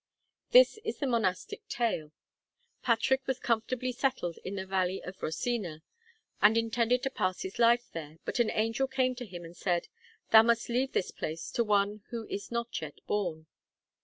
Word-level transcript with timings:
This 0.49 0.79
is 0.83 0.97
the 0.97 1.05
monastic 1.05 1.67
tale. 1.67 2.11
Patrick 2.81 3.27
was 3.27 3.37
comfortably 3.37 3.91
settled 3.91 4.39
in 4.43 4.55
the 4.55 4.65
valley 4.65 4.99
of 5.03 5.21
Rosina, 5.21 5.83
and 6.41 6.57
intended 6.57 7.03
to 7.03 7.11
pass 7.11 7.43
his 7.43 7.59
life 7.59 7.87
there, 7.91 8.17
but 8.25 8.39
an 8.39 8.49
angel 8.49 8.87
came 8.87 9.13
to 9.13 9.27
him 9.27 9.45
and 9.45 9.55
said, 9.55 9.89
'Thou 10.31 10.41
must 10.41 10.69
leave 10.69 10.93
this 10.93 11.11
place 11.11 11.51
to 11.51 11.63
one 11.63 12.01
who 12.09 12.25
is 12.31 12.49
not 12.51 12.81
yet 12.81 12.97
born.' 13.05 13.45